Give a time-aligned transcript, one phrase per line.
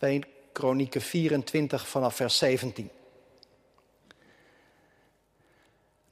[0.00, 2.90] 2 Kronieken 24 vanaf vers 17.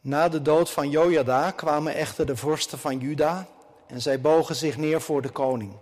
[0.01, 3.49] Na de dood van Jojada kwamen echter de vorsten van Juda
[3.87, 5.73] en zij bogen zich neer voor de koning.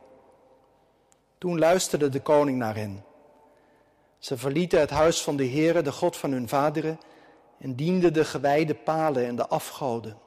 [1.38, 3.04] Toen luisterde de koning naar hen.
[4.18, 7.00] Ze verlieten het huis van de Heere, de God van hun vaderen,
[7.58, 10.18] en dienden de gewijde palen en de afgoden.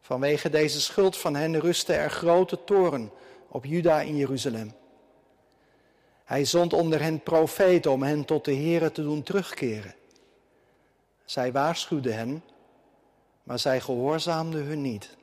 [0.00, 3.10] Vanwege deze schuld van hen rustte er grote toren
[3.48, 4.80] op Juda in Jeruzalem.
[6.24, 9.94] Hij zond onder hen profeten om hen tot de Heere te doen terugkeren.
[11.24, 12.44] Zij waarschuwden hen,
[13.42, 15.16] maar zij gehoorzaamden hun niet.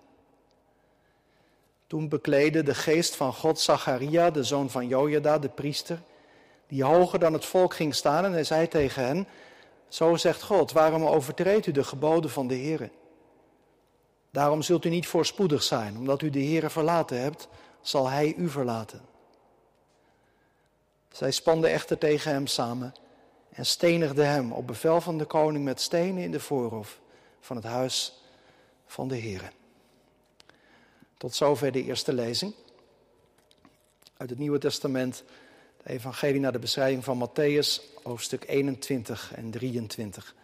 [1.88, 6.02] Toen bekleedde de geest van God Zacharia, de zoon van Jojada, de priester,
[6.68, 9.28] die hoger dan het volk ging staan en hij zei tegen hen,
[9.88, 12.90] zo zegt God, waarom overtreedt u de geboden van de Heere?
[14.32, 17.48] Daarom zult u niet voorspoedig zijn, omdat u de Heere verlaten hebt,
[17.82, 19.02] zal hij u verlaten.
[21.12, 22.94] Zij spanden echter tegen hem samen
[23.50, 27.00] en stenigden hem op bevel van de koning met stenen in de voorhof
[27.40, 28.22] van het huis
[28.86, 29.52] van de Heere.
[31.18, 32.54] Tot zover de eerste lezing
[34.18, 35.24] uit het Nieuwe Testament,
[35.84, 40.36] de Evangelie naar de beschrijving van Matthäus, hoofdstuk 21 en 23.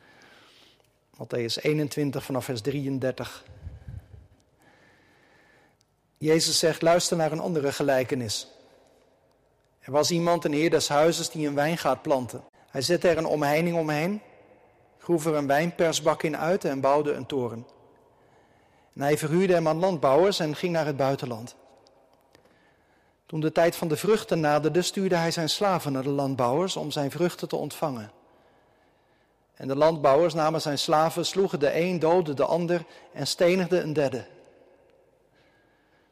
[1.15, 3.45] Matthäus 21 vanaf vers 33.
[6.17, 8.47] Jezus zegt, luister naar een andere gelijkenis.
[9.85, 12.41] Er was iemand, een heer des huizes, die een wijngaard plantte.
[12.69, 14.21] Hij zette er een omheining omheen,
[14.97, 17.67] groef er een wijnpersbak in uit en bouwde een toren.
[18.95, 21.55] En hij verhuurde hem aan landbouwers en ging naar het buitenland.
[23.25, 26.91] Toen de tijd van de vruchten naderde, stuurde hij zijn slaven naar de landbouwers om
[26.91, 28.11] zijn vruchten te ontvangen.
[29.53, 33.93] En de landbouwers namen zijn slaven, sloegen de een, doodden de ander en stenigden een
[33.93, 34.25] derde.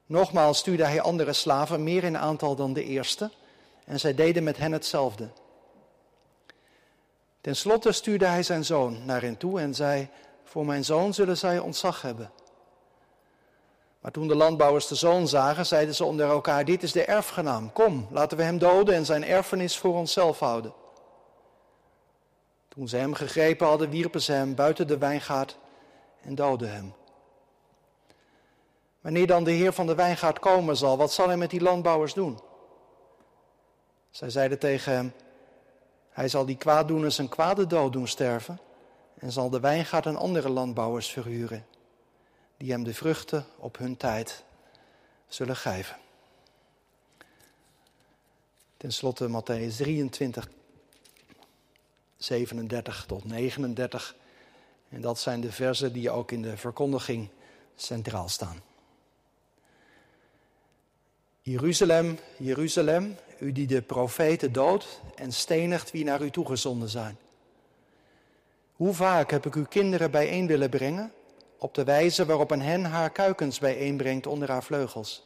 [0.05, 3.31] Nogmaals stuurde hij andere slaven, meer in aantal dan de eerste,
[3.85, 5.29] en zij deden met hen hetzelfde.
[7.41, 10.09] Ten slotte stuurde hij zijn zoon naar hen toe en zei:
[10.43, 12.31] Voor mijn zoon zullen zij ontzag hebben.
[13.99, 17.71] Maar toen de landbouwers de zoon zagen, zeiden ze onder elkaar: Dit is de erfgenaam.
[17.73, 20.73] Kom, laten we hem doden en zijn erfenis voor onszelf houden.
[22.67, 25.57] Toen ze hem gegrepen hadden, wierpen ze hem buiten de wijngaard
[26.21, 26.93] en doodden hem.
[29.01, 32.13] Wanneer dan de heer van de wijngaard komen zal, wat zal hij met die landbouwers
[32.13, 32.39] doen?
[34.13, 35.13] Zij zeiden tegen hem:
[36.09, 38.59] Hij zal die kwaaddoeners een kwade dood doen sterven
[39.19, 41.65] en zal de wijngaard aan andere landbouwers verhuren
[42.57, 44.43] die hem de vruchten op hun tijd
[45.27, 45.97] zullen geven.
[48.77, 50.49] Ten slotte Matthäus 23,
[52.17, 54.15] 37 tot 39.
[54.89, 57.29] En dat zijn de versen die ook in de verkondiging
[57.75, 58.61] centraal staan.
[61.45, 67.17] Jeruzalem, Jeruzalem, u die de profeten doodt en stenigt wie naar u toegezonden zijn.
[68.73, 71.11] Hoe vaak heb ik uw kinderen bijeen willen brengen
[71.57, 75.25] op de wijze waarop een hen haar kuikens bijeenbrengt onder haar vleugels.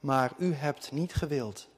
[0.00, 1.68] Maar u hebt niet gewild.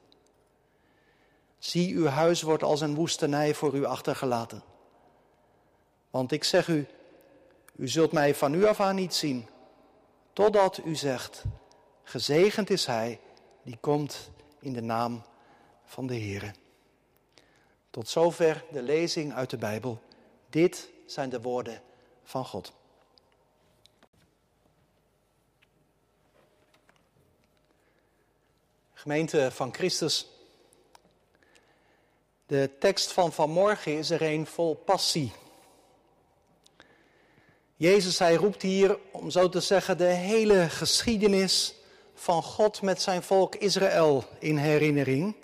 [1.57, 4.63] Zie, uw huis wordt als een woestenij voor u achtergelaten.
[6.09, 6.87] Want ik zeg u,
[7.75, 9.47] u zult mij van u af aan niet zien,
[10.33, 11.43] totdat u zegt,
[12.03, 13.19] gezegend is hij
[13.67, 14.29] die komt
[14.59, 15.23] in de naam
[15.85, 16.55] van de Heer.
[17.89, 20.01] Tot zover de lezing uit de Bijbel.
[20.49, 21.81] Dit zijn de woorden
[22.23, 22.73] van God.
[28.93, 30.27] Gemeente van Christus.
[32.45, 35.31] De tekst van vanmorgen is er een vol passie.
[37.75, 41.75] Jezus, hij roept hier, om zo te zeggen, de hele geschiedenis
[42.19, 45.35] van God met zijn volk Israël in herinnering.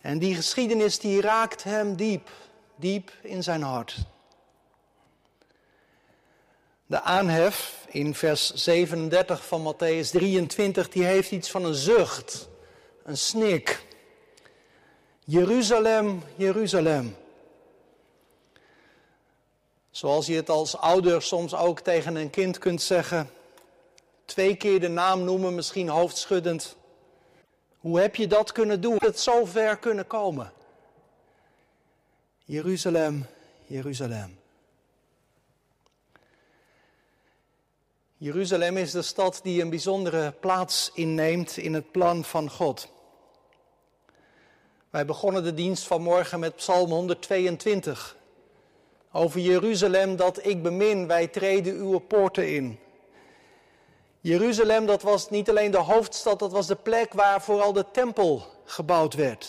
[0.00, 2.30] En die geschiedenis die raakt hem diep,
[2.76, 3.96] diep in zijn hart.
[6.86, 12.48] De aanhef in vers 37 van Matthäus 23, die heeft iets van een zucht,
[13.04, 13.86] een snik.
[15.24, 17.16] Jeruzalem, Jeruzalem.
[19.90, 23.30] Zoals je het als ouder soms ook tegen een kind kunt zeggen.
[24.28, 26.76] Twee keer de naam noemen, misschien hoofdschuddend.
[27.78, 28.96] Hoe heb je dat kunnen doen?
[28.98, 30.52] Het zo ver kunnen komen?
[32.44, 33.26] Jeruzalem,
[33.66, 34.38] Jeruzalem.
[38.16, 42.88] Jeruzalem is de stad die een bijzondere plaats inneemt in het plan van God.
[44.90, 48.16] Wij begonnen de dienst van morgen met Psalm 122.
[49.12, 52.78] Over Jeruzalem dat ik bemin, wij treden uw poorten in.
[54.20, 58.46] Jeruzalem, dat was niet alleen de hoofdstad, dat was de plek waar vooral de tempel
[58.64, 59.48] gebouwd werd.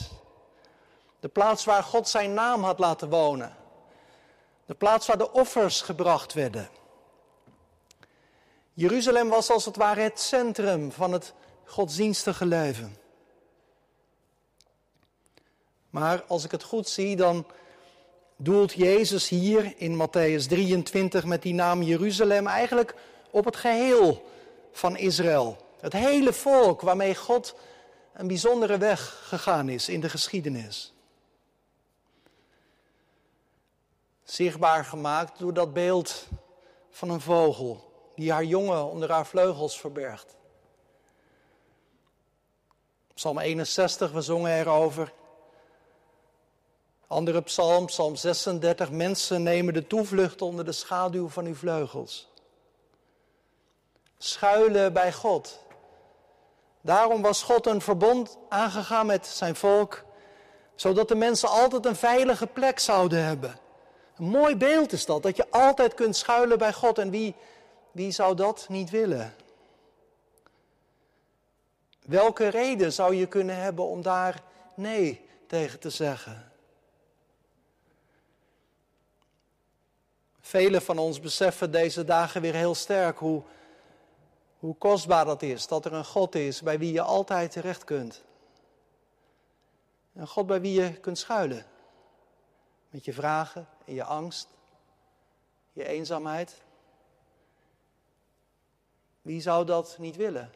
[1.19, 3.55] De plaats waar God zijn naam had laten wonen.
[4.65, 6.69] De plaats waar de offers gebracht werden.
[8.73, 11.33] Jeruzalem was als het ware het centrum van het
[11.65, 12.97] godsdienstige leven.
[15.89, 17.45] Maar als ik het goed zie, dan
[18.35, 22.95] doelt Jezus hier in Matthäus 23 met die naam Jeruzalem eigenlijk
[23.31, 24.23] op het geheel
[24.71, 25.57] van Israël.
[25.79, 27.55] Het hele volk waarmee God
[28.13, 30.93] een bijzondere weg gegaan is in de geschiedenis.
[34.23, 36.27] Zichtbaar gemaakt door dat beeld
[36.89, 40.37] van een vogel die haar jongen onder haar vleugels verbergt.
[43.13, 45.13] Psalm 61, we zongen erover.
[47.07, 48.91] Andere psalm, psalm 36.
[48.91, 52.28] Mensen nemen de toevlucht onder de schaduw van uw vleugels.
[54.21, 55.59] Schuilen bij God.
[56.81, 60.03] Daarom was God een verbond aangegaan met zijn volk,
[60.75, 63.59] zodat de mensen altijd een veilige plek zouden hebben.
[64.17, 66.97] Een mooi beeld is dat, dat je altijd kunt schuilen bij God.
[66.97, 67.35] En wie,
[67.91, 69.35] wie zou dat niet willen?
[72.05, 74.41] Welke reden zou je kunnen hebben om daar
[74.75, 76.51] nee tegen te zeggen?
[80.41, 83.43] Velen van ons beseffen deze dagen weer heel sterk hoe,
[84.59, 85.67] hoe kostbaar dat is.
[85.67, 88.23] Dat er een God is bij wie je altijd terecht kunt.
[90.13, 91.65] Een God bij wie je kunt schuilen.
[92.89, 94.47] Met je vragen en je angst,
[95.73, 96.61] je eenzaamheid.
[99.21, 100.51] Wie zou dat niet willen?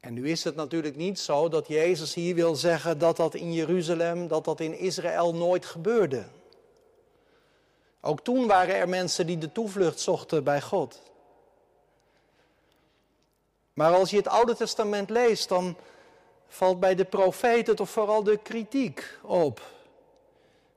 [0.00, 3.52] En nu is het natuurlijk niet zo dat Jezus hier wil zeggen dat dat in
[3.52, 6.24] Jeruzalem, dat dat in Israël nooit gebeurde.
[8.00, 11.02] Ook toen waren er mensen die de toevlucht zochten bij God.
[13.72, 15.76] Maar als je het Oude Testament leest, dan
[16.48, 19.60] valt bij de profeten toch vooral de kritiek op.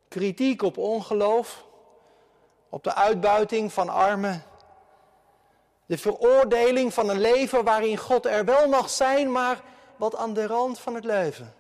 [0.08, 1.66] Kritiek op ongeloof,
[2.70, 4.44] op de uitbuiting van armen,
[5.86, 9.62] de veroordeling van een leven waarin God er wel mag zijn, maar
[9.96, 11.54] wat aan de rand van het leven.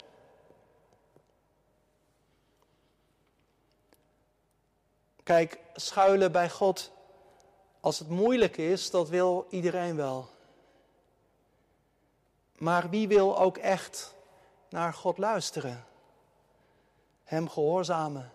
[5.24, 6.92] Kijk, schuilen bij God
[7.80, 10.30] als het moeilijk is, dat wil iedereen wel.
[12.58, 14.16] Maar wie wil ook echt
[14.70, 15.86] naar God luisteren?
[17.24, 18.31] Hem gehoorzamen.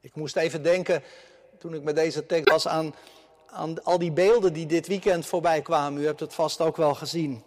[0.00, 1.02] Ik moest even denken,
[1.58, 2.94] toen ik met deze tekst was, aan,
[3.46, 6.02] aan al die beelden die dit weekend voorbij kwamen.
[6.02, 7.44] U hebt het vast ook wel gezien.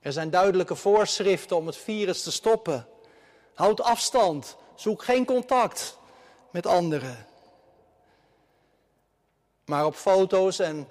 [0.00, 2.86] Er zijn duidelijke voorschriften om het virus te stoppen.
[3.54, 4.56] Houd afstand.
[4.74, 5.98] Zoek geen contact
[6.50, 7.26] met anderen.
[9.64, 10.88] Maar op foto's en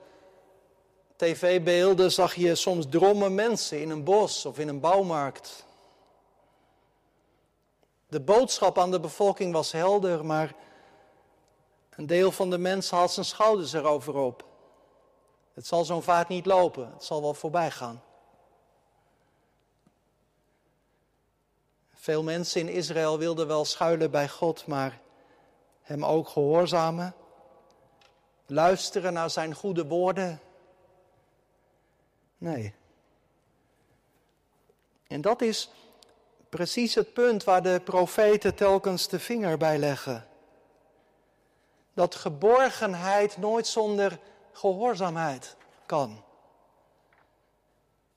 [1.15, 5.65] tv-beelden zag je soms drommen mensen in een bos of in een bouwmarkt.
[8.07, 10.55] De boodschap aan de bevolking was helder, maar
[11.89, 14.45] een deel van de mensen had zijn schouders erover op.
[15.53, 18.03] Het zal zo'n vaart niet lopen, het zal wel voorbij gaan.
[22.03, 24.99] Veel mensen in Israël wilden wel schuilen bij God, maar
[25.81, 27.15] hem ook gehoorzamen.
[28.45, 30.39] Luisteren naar zijn goede woorden.
[32.37, 32.75] Nee.
[35.07, 35.69] En dat is
[36.49, 40.27] precies het punt waar de profeten telkens de vinger bij leggen.
[41.93, 44.19] Dat geborgenheid nooit zonder
[44.51, 45.55] gehoorzaamheid
[45.85, 46.23] kan.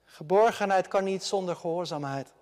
[0.04, 2.34] Geborgenheid kan niet zonder gehoorzaamheid.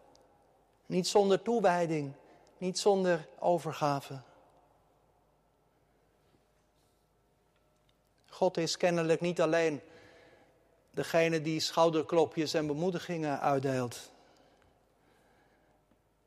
[0.86, 2.12] Niet zonder toewijding,
[2.58, 4.20] niet zonder overgave.
[8.28, 9.80] God is kennelijk niet alleen
[10.90, 14.10] degene die schouderklopjes en bemoedigingen uitdeelt.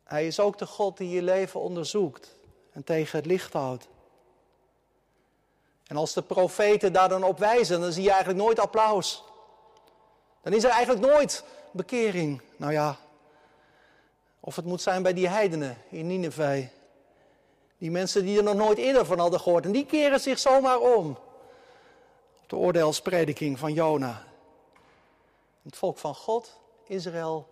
[0.04, 2.36] Hij is ook de God die je leven onderzoekt
[2.72, 3.88] en tegen het licht houdt.
[5.88, 9.24] En als de profeten daar dan op wijzen, dan zie je eigenlijk nooit applaus.
[10.42, 12.42] Dan is er eigenlijk nooit bekering.
[12.58, 12.98] Nou ja,
[14.48, 16.68] of het moet zijn bij die heidenen in Nineveh.
[17.78, 19.66] Die mensen die er nog nooit eerder van hadden gehoord.
[19.66, 21.10] En die keren zich zomaar om.
[22.42, 24.24] Op de oordeelsprediking van Jona.
[25.64, 27.48] Het volk van God, Israël,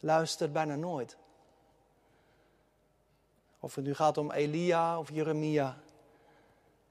[0.00, 1.16] luistert bijna nooit.
[3.60, 5.78] Of het nu gaat om Elia of Jeremia,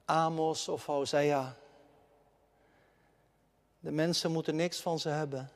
[0.06, 1.56] Amos of Hosea.
[3.80, 5.52] De mensen moeten niks van ze hebben.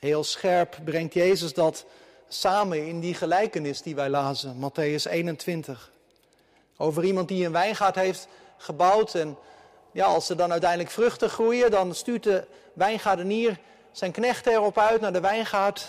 [0.00, 1.84] Heel scherp brengt Jezus dat
[2.28, 5.90] samen in die gelijkenis die wij lazen, Matthäus 21.
[6.76, 9.36] Over iemand die een wijngaard heeft gebouwd en
[9.92, 13.58] ja, als er dan uiteindelijk vruchten groeien, dan stuurt de wijngaardenier
[13.92, 15.88] zijn knechten erop uit naar de wijngaard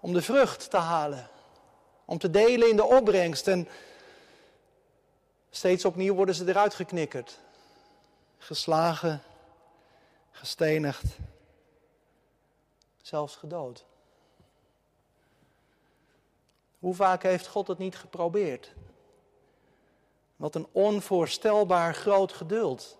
[0.00, 1.28] om de vrucht te halen.
[2.04, 3.48] Om te delen in de opbrengst.
[3.48, 3.68] En
[5.50, 7.38] steeds opnieuw worden ze eruit geknikkerd.
[8.38, 9.22] Geslagen,
[10.30, 11.04] gestenigd,
[13.06, 13.84] zelfs gedood.
[16.78, 18.74] Hoe vaak heeft God het niet geprobeerd?
[20.36, 22.98] Wat een onvoorstelbaar groot geduld.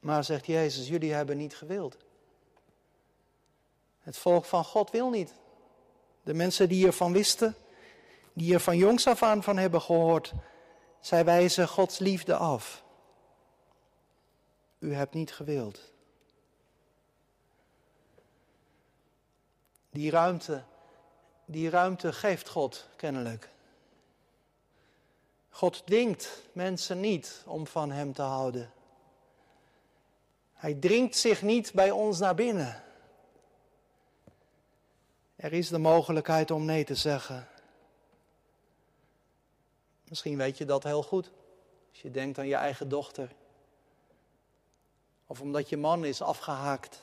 [0.00, 1.96] Maar zegt Jezus, jullie hebben niet gewild.
[4.00, 5.34] Het volk van God wil niet.
[6.22, 7.56] De mensen die ervan wisten,
[8.32, 10.32] die er van jongs af aan van hebben gehoord,
[11.00, 12.84] zij wijzen Gods liefde af.
[14.78, 15.93] U hebt niet gewild.
[19.94, 20.62] Die ruimte,
[21.44, 23.48] die ruimte geeft God kennelijk.
[25.48, 28.72] God dwingt mensen niet om van Hem te houden.
[30.52, 32.82] Hij dringt zich niet bij ons naar binnen.
[35.36, 37.48] Er is de mogelijkheid om nee te zeggen.
[40.08, 41.30] Misschien weet je dat heel goed.
[41.90, 43.32] Als je denkt aan je eigen dochter.
[45.26, 47.02] Of omdat je man is afgehaakt.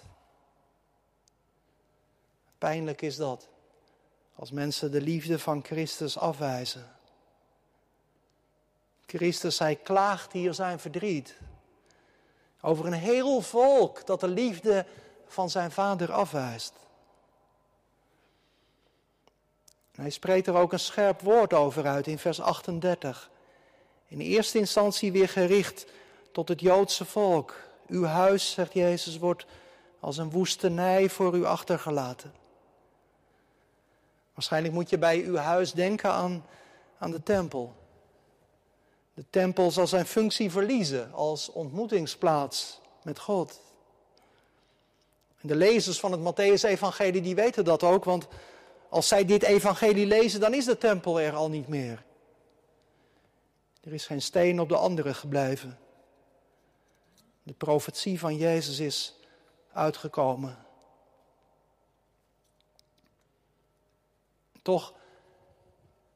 [2.61, 3.47] Pijnlijk is dat.
[4.35, 6.91] Als mensen de liefde van Christus afwijzen.
[9.05, 11.37] Christus, hij klaagt hier zijn verdriet.
[12.61, 14.85] Over een heel volk dat de liefde
[15.27, 16.73] van zijn vader afwijst.
[19.91, 23.29] hij spreekt er ook een scherp woord over uit in vers 38.
[24.07, 25.85] In eerste instantie weer gericht
[26.31, 27.55] tot het Joodse volk.
[27.87, 29.45] Uw huis, zegt Jezus, wordt
[29.99, 32.40] als een woestenij voor u achtergelaten.
[34.33, 36.45] Waarschijnlijk moet je bij uw huis denken aan,
[36.97, 37.73] aan de tempel.
[39.13, 43.61] De tempel zal zijn functie verliezen als ontmoetingsplaats met God.
[45.41, 48.27] En de lezers van het Matthäus-evangelie die weten dat ook, want
[48.89, 52.03] als zij dit evangelie lezen, dan is de tempel er al niet meer.
[53.81, 55.79] Er is geen steen op de andere gebleven.
[57.43, 59.15] De profetie van Jezus is
[59.73, 60.65] uitgekomen.
[64.61, 64.93] Toch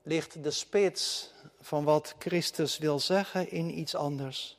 [0.04, 4.58] ligt de spits van wat Christus wil zeggen in iets anders.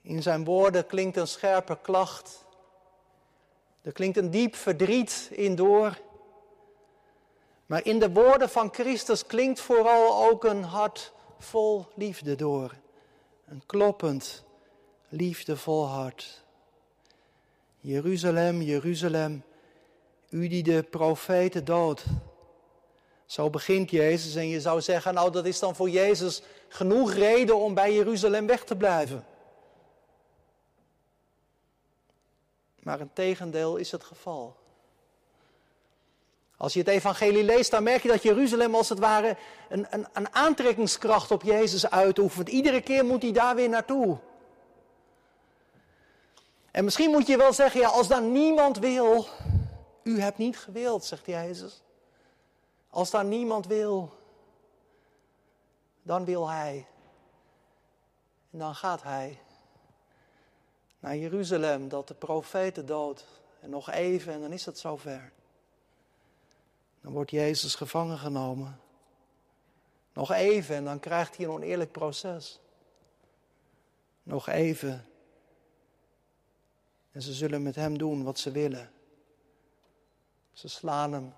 [0.00, 2.44] In zijn woorden klinkt een scherpe klacht.
[3.82, 6.00] Er klinkt een diep verdriet in door.
[7.66, 12.74] Maar in de woorden van Christus klinkt vooral ook een hart vol liefde door.
[13.44, 14.44] Een kloppend,
[15.08, 16.42] liefdevol hart.
[17.80, 19.44] Jeruzalem, Jeruzalem,
[20.34, 22.04] u die de profeten doodt
[23.26, 27.56] zo begint Jezus en je zou zeggen, nou dat is dan voor Jezus genoeg reden
[27.56, 29.24] om bij Jeruzalem weg te blijven.
[32.80, 34.56] Maar een tegendeel is het geval.
[36.56, 39.36] Als je het evangelie leest, dan merk je dat Jeruzalem als het ware
[39.68, 42.48] een, een, een aantrekkingskracht op Jezus uitoefent.
[42.48, 44.18] Iedere keer moet hij daar weer naartoe.
[46.70, 49.26] En misschien moet je wel zeggen, ja, als dan niemand wil,
[50.04, 51.82] u hebt niet gewild, zegt Jezus.
[52.90, 54.12] Als daar niemand wil,
[56.02, 56.86] dan wil hij.
[58.50, 59.38] En dan gaat hij
[60.98, 63.24] naar Jeruzalem, dat de profeten dood.
[63.60, 65.32] En nog even en dan is het zover.
[67.00, 68.80] Dan wordt Jezus gevangen genomen.
[70.12, 72.60] Nog even en dan krijgt hij een oneerlijk proces.
[74.22, 75.06] Nog even.
[77.12, 78.92] En ze zullen met hem doen wat ze willen.
[80.54, 81.34] Ze slaan hem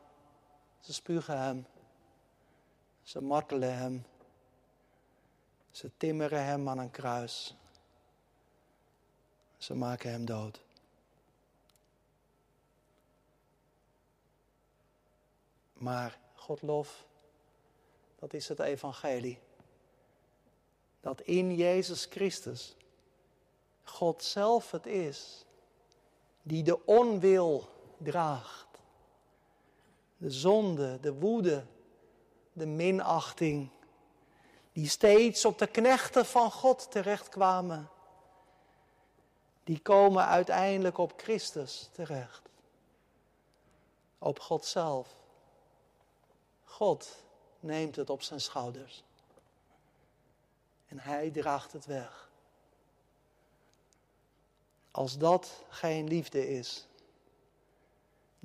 [0.86, 1.66] ze spugen hem.
[3.02, 4.06] Ze martelen hem.
[5.70, 7.54] Ze timmeren hem aan een kruis.
[9.56, 10.64] Ze maken hem dood.
[15.72, 17.06] Maar God lof,
[18.18, 19.38] dat is het evangelie.
[21.00, 22.76] Dat in Jezus Christus
[23.82, 25.44] God zelf het is
[26.42, 27.68] die de onwil
[27.98, 28.65] draagt
[30.16, 31.66] de zonde, de woede,
[32.52, 33.70] de minachting,
[34.72, 37.90] die steeds op de knechten van God terechtkwamen,
[39.64, 42.42] die komen uiteindelijk op Christus terecht.
[44.18, 45.16] Op God zelf.
[46.64, 47.24] God
[47.60, 49.04] neemt het op zijn schouders.
[50.86, 52.30] En hij draagt het weg.
[54.90, 56.86] Als dat geen liefde is,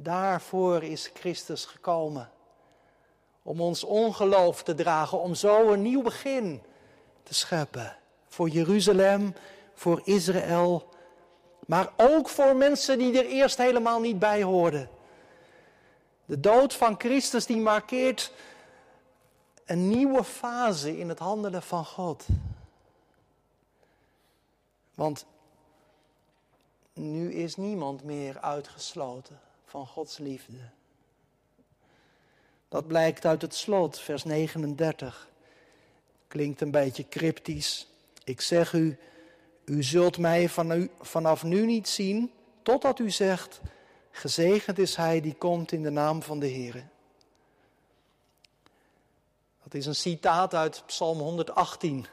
[0.03, 2.31] Daarvoor is Christus gekomen.
[3.43, 6.63] Om ons ongeloof te dragen, om zo een nieuw begin
[7.24, 7.98] te scheppen.
[8.27, 9.36] Voor Jeruzalem,
[9.74, 10.89] voor Israël,
[11.65, 14.89] maar ook voor mensen die er eerst helemaal niet bij hoorden.
[16.25, 18.34] De dood van Christus die markeert
[19.65, 22.25] een nieuwe fase in het handelen van God.
[24.96, 25.25] Want
[26.93, 29.39] nu is niemand meer uitgesloten
[29.72, 30.58] van Gods liefde.
[32.70, 35.28] Dat blijkt uit het slot, vers 39.
[36.28, 37.88] Klinkt een beetje cryptisch.
[38.24, 38.98] Ik zeg u,
[39.66, 42.32] u zult mij van u, vanaf nu niet zien,
[42.63, 43.62] totdat u zegt,
[44.12, 46.88] gezegend is hij die komt in de naam van de Heer.
[49.63, 52.06] Dat is een citaat uit Psalm 118.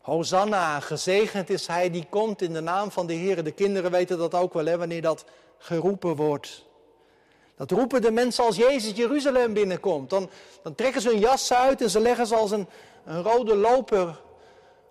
[0.00, 3.44] Hosanna, gezegend is hij die komt in de naam van de Heer.
[3.44, 5.24] De kinderen weten dat ook wel, hè, wanneer dat
[5.62, 6.64] geroepen wordt.
[7.56, 10.10] Dat roepen de mensen als Jezus Jeruzalem binnenkomt.
[10.10, 10.30] Dan,
[10.62, 12.66] dan trekken ze hun jas uit en ze leggen ze als een,
[13.04, 14.20] een rode loper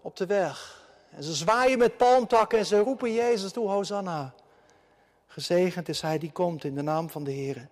[0.01, 0.85] op de weg.
[1.09, 4.33] En ze zwaaien met palmtakken en ze roepen Jezus toe, Hosanna.
[5.27, 7.69] Gezegend is hij die komt in de naam van de Heer.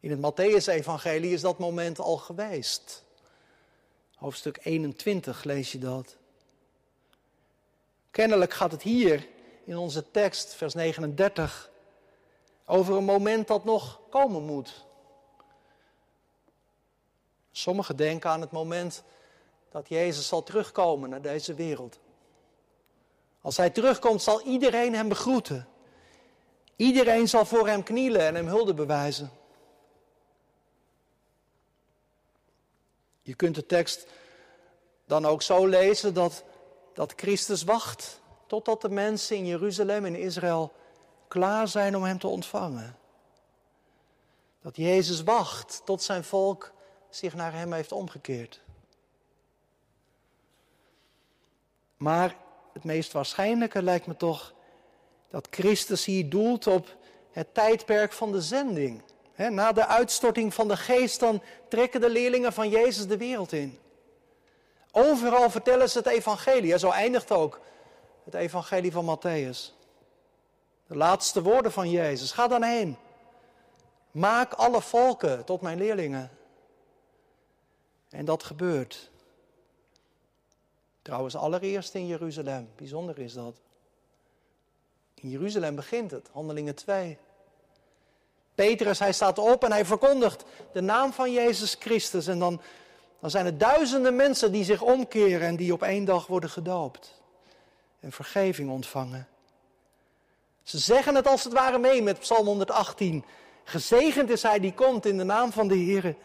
[0.00, 3.04] In het Matthäus-evangelie is dat moment al geweest.
[4.14, 6.16] Hoofdstuk 21 lees je dat.
[8.10, 9.26] Kennelijk gaat het hier
[9.64, 11.70] in onze tekst, vers 39,
[12.66, 14.84] over een moment dat nog komen moet.
[17.50, 19.02] Sommigen denken aan het moment
[19.70, 21.98] dat Jezus zal terugkomen naar deze wereld.
[23.40, 25.68] Als hij terugkomt, zal iedereen hem begroeten.
[26.76, 29.30] Iedereen zal voor hem knielen en hem hulde bewijzen.
[33.22, 34.06] Je kunt de tekst
[35.04, 36.44] dan ook zo lezen dat,
[36.94, 38.20] dat Christus wacht
[38.52, 40.72] totdat de mensen in Jeruzalem en Israël
[41.28, 42.96] klaar zijn om hem te ontvangen.
[44.62, 46.72] Dat Jezus wacht tot zijn volk
[47.10, 48.60] zich naar hem heeft omgekeerd.
[51.96, 52.36] Maar
[52.72, 54.54] het meest waarschijnlijke lijkt me toch
[55.30, 56.96] dat Christus hier doelt op
[57.30, 59.02] het tijdperk van de zending.
[59.36, 63.78] na de uitstorting van de geest, dan trekken de leerlingen van Jezus de wereld in.
[64.90, 66.78] Overal vertellen ze het evangelie.
[66.78, 67.60] Zo eindigt ook
[68.24, 69.72] het evangelie van Matthäus.
[70.86, 72.32] De laatste woorden van Jezus.
[72.32, 72.96] Ga dan heen.
[74.10, 76.30] Maak alle volken tot mijn leerlingen.
[78.10, 79.10] En dat gebeurt.
[81.02, 82.68] Trouwens, allereerst in Jeruzalem.
[82.76, 83.56] Bijzonder is dat.
[85.14, 87.18] In Jeruzalem begint het, Handelingen 2.
[88.54, 92.26] Petrus, hij staat op en hij verkondigt de naam van Jezus Christus.
[92.26, 92.60] En dan,
[93.20, 97.21] dan zijn er duizenden mensen die zich omkeren en die op één dag worden gedoopt.
[98.02, 99.28] En vergeving ontvangen.
[100.62, 103.24] Ze zeggen het als het ware mee met Psalm 118.
[103.64, 106.16] Gezegend is hij die komt in de naam van de Heer.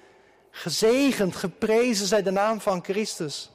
[0.49, 3.51] Gezegend, geprezen zij de naam van Christus.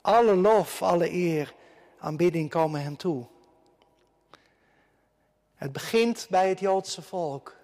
[0.00, 1.54] Alle lof, alle eer,
[1.98, 3.26] aanbidding komen hem toe.
[5.54, 7.56] Het begint bij het Joodse volk.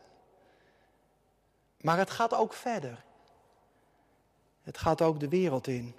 [1.81, 3.05] Maar het gaat ook verder.
[4.62, 5.95] Het gaat ook de wereld in.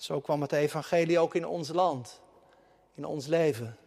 [0.00, 2.20] Zo kwam het evangelie ook in ons land,
[2.94, 3.78] in ons leven.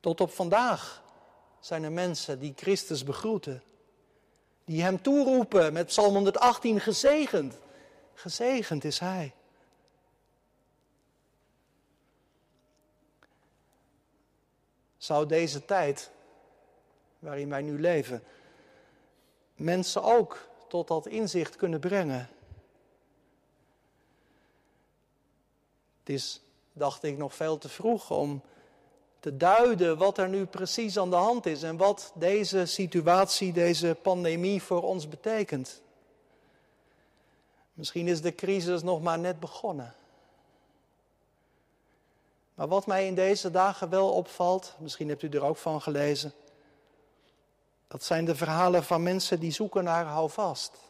[0.00, 1.02] Tot op vandaag
[1.60, 3.62] zijn er mensen die Christus begroeten.
[4.64, 7.58] Die hem toeroepen met Psalm 118 gezegend.
[8.14, 9.34] Gezegend is Hij.
[14.96, 16.10] Zou deze tijd
[17.18, 18.24] waarin wij nu leven
[19.54, 22.28] mensen ook tot dat inzicht kunnen brengen?
[26.06, 26.40] Het is,
[26.72, 28.42] dacht ik, nog veel te vroeg om
[29.20, 33.96] te duiden wat er nu precies aan de hand is en wat deze situatie, deze
[34.02, 35.80] pandemie voor ons betekent.
[37.72, 39.94] Misschien is de crisis nog maar net begonnen.
[42.54, 46.32] Maar wat mij in deze dagen wel opvalt, misschien hebt u er ook van gelezen,
[47.88, 50.85] dat zijn de verhalen van mensen die zoeken naar houvast.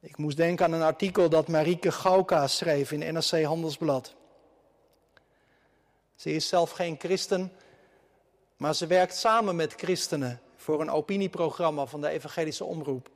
[0.00, 4.14] Ik moest denken aan een artikel dat Marieke Gauka schreef in NRC Handelsblad.
[6.14, 7.52] Ze is zelf geen christen,
[8.56, 13.10] maar ze werkt samen met christenen voor een opinieprogramma van de Evangelische Omroep.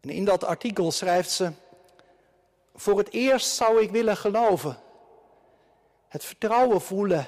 [0.00, 1.52] En in dat artikel schrijft ze:
[2.74, 4.78] Voor het eerst zou ik willen geloven,
[6.08, 7.26] het vertrouwen voelen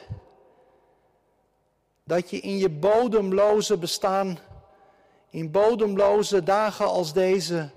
[2.05, 4.39] dat je in je bodemloze bestaan,
[5.33, 7.71] in bodemloze dagen als deze,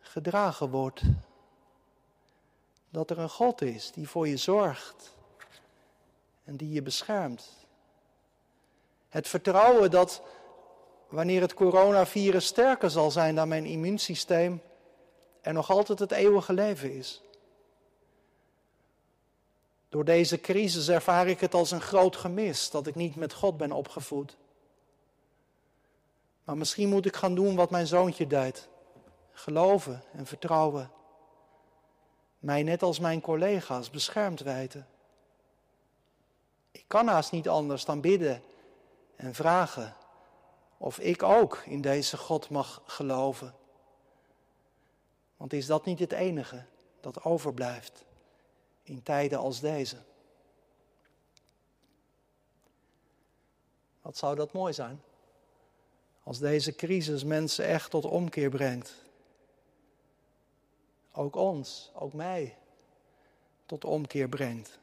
[0.00, 1.02] gedragen wordt.
[2.90, 5.14] Dat er een God is die voor je zorgt
[6.44, 7.48] en die je beschermt.
[9.08, 10.22] Het vertrouwen dat
[11.08, 14.62] wanneer het coronavirus sterker zal zijn dan mijn immuunsysteem
[15.40, 17.22] en nog altijd het eeuwige leven is.
[19.88, 23.56] Door deze crisis ervaar ik het als een groot gemis dat ik niet met God
[23.56, 24.36] ben opgevoed.
[26.48, 28.68] Maar misschien moet ik gaan doen wat mijn zoontje deed.
[29.30, 30.90] Geloven en vertrouwen.
[32.38, 34.86] Mij net als mijn collega's beschermd weten.
[36.70, 38.42] Ik kan haast niet anders dan bidden
[39.16, 39.96] en vragen
[40.78, 43.54] of ik ook in deze God mag geloven.
[45.36, 46.64] Want is dat niet het enige
[47.00, 48.04] dat overblijft
[48.82, 49.96] in tijden als deze?
[54.02, 55.02] Wat zou dat mooi zijn?
[56.28, 58.94] Als deze crisis mensen echt tot omkeer brengt.
[61.12, 62.56] Ook ons, ook mij,
[63.66, 64.78] tot omkeer brengt.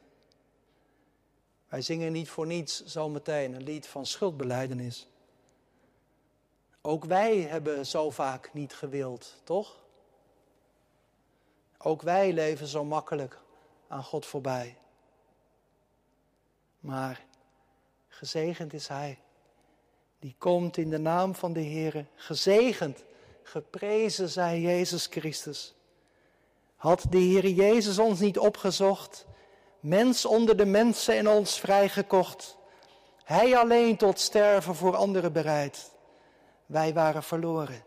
[1.68, 5.08] Wij zingen niet voor niets zometeen een lied van schuldbeleidenis.
[6.80, 9.76] Ook wij hebben zo vaak niet gewild, toch?
[11.78, 13.40] Ook wij leven zo makkelijk
[13.88, 14.78] aan God voorbij.
[16.80, 17.24] Maar
[18.08, 19.18] gezegend is Hij,
[20.18, 22.06] die komt in de naam van de Heer.
[22.14, 23.04] Gezegend,
[23.42, 25.74] geprezen zij Jezus Christus.
[26.76, 29.26] Had de Heer Jezus ons niet opgezocht,
[29.80, 32.56] mens onder de mensen en ons vrijgekocht,
[33.24, 35.90] Hij alleen tot sterven voor anderen bereid.
[36.66, 37.84] Wij waren verloren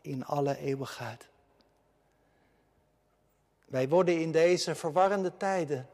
[0.00, 1.28] in alle eeuwigheid.
[3.64, 5.88] Wij worden in deze verwarrende tijden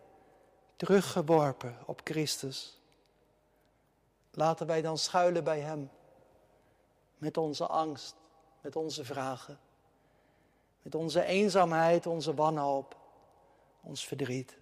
[0.77, 2.76] teruggeworpen op Christus.
[4.37, 5.91] Laten wij dan schuilen bij Hem
[7.19, 8.15] met onze angst,
[8.61, 9.59] met onze vragen,
[10.83, 12.97] met onze eenzaamheid, onze wanhoop,
[13.83, 14.59] ons verdriet.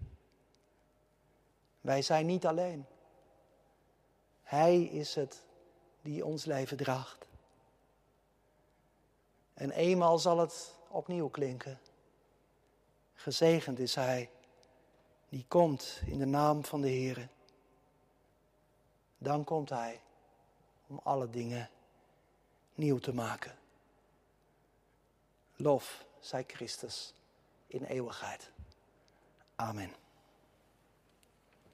[1.81, 2.87] Wij zijn niet alleen.
[4.43, 5.47] Hij is het
[6.03, 7.27] die ons leven draagt.
[9.55, 11.81] En eenmaal zal het opnieuw klinken.
[13.15, 14.31] Gezegend is Hij
[15.29, 17.29] die komt in de naam van de Heer.
[19.25, 20.01] Dan komt Hij
[20.87, 21.71] om alle dingen
[22.75, 23.57] nieuw te maken.
[25.57, 27.15] Lof zij Christus
[27.67, 28.51] in eeuwigheid.
[29.57, 30.04] Amen.